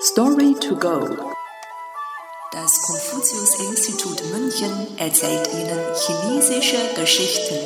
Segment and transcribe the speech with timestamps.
[0.00, 1.00] Story to go.
[2.52, 7.58] Das Konfuzius-Institut München erzählt Ihnen chinesische Geschichten.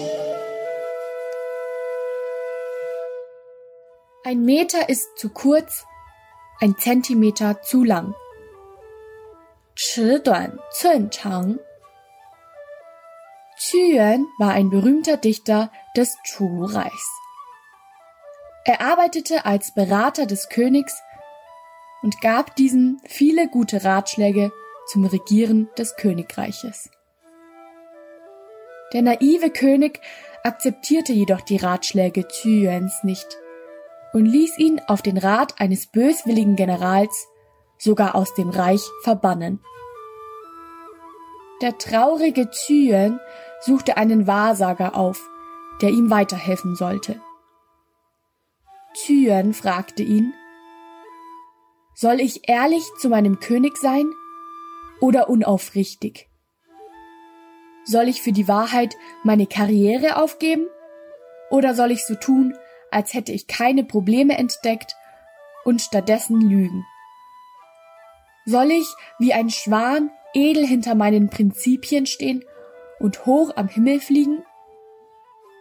[4.25, 5.85] Ein Meter ist zu kurz,
[6.61, 8.15] ein Zentimeter zu lang.
[9.83, 11.59] 尺短寸长。
[13.57, 17.21] Qu Yuan war ein berühmter Dichter des Chu-Reichs.
[18.65, 20.95] Er arbeitete als Berater des Königs
[22.06, 24.52] und gab diesem viele gute Ratschläge
[24.86, 26.92] zum Regieren des Königreiches.
[28.94, 30.02] Der naive König
[30.44, 33.26] akzeptierte jedoch die Ratschläge Yuans nicht
[34.14, 37.28] und ließ ihn auf den Rat eines böswilligen Generals
[37.80, 39.60] sogar aus dem Reich verbannen.
[41.64, 43.20] Der traurige Yuan
[43.62, 45.28] suchte einen Wahrsager auf,
[45.82, 47.20] der ihm weiterhelfen sollte.
[49.08, 50.36] Yuan fragte ihn,
[51.96, 54.06] soll ich ehrlich zu meinem König sein
[55.00, 56.30] oder unaufrichtig?
[57.86, 60.68] Soll ich für die Wahrheit meine Karriere aufgeben
[61.50, 62.54] oder soll ich so tun,
[62.92, 64.96] als hätte ich keine Probleme entdeckt
[65.64, 66.86] und stattdessen lügen?
[68.46, 72.44] Soll ich wie ein Schwan edel hinter meinen Prinzipien stehen
[73.00, 74.44] und hoch am Himmel fliegen?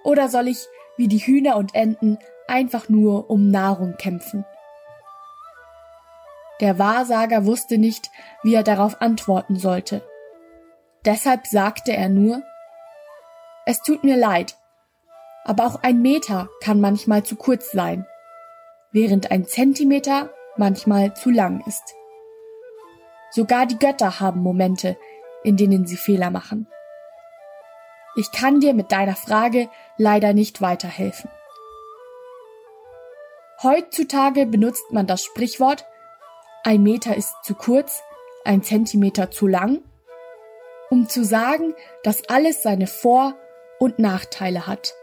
[0.03, 4.45] Oder soll ich wie die Hühner und Enten einfach nur um Nahrung kämpfen?
[6.60, 8.10] Der Wahrsager wusste nicht,
[8.42, 10.02] wie er darauf antworten sollte.
[11.05, 12.42] Deshalb sagte er nur
[13.66, 14.56] Es tut mir leid,
[15.44, 18.06] aber auch ein Meter kann manchmal zu kurz sein,
[18.92, 21.94] während ein Zentimeter manchmal zu lang ist.
[23.30, 24.96] Sogar die Götter haben Momente,
[25.42, 26.68] in denen sie Fehler machen.
[28.16, 29.68] Ich kann dir mit deiner Frage
[29.98, 31.28] leider nicht weiterhelfen.
[33.62, 35.84] Heutzutage benutzt man das Sprichwort
[36.65, 38.03] ein Meter ist zu kurz,
[38.45, 39.83] ein Zentimeter zu lang,
[40.91, 43.34] um zu sagen, dass alles seine Vor-
[43.79, 44.95] und Nachteile hat.